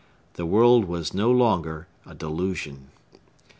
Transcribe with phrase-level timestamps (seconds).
[0.33, 2.87] The world was no longer a delusion.